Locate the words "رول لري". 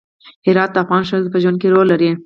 1.73-2.09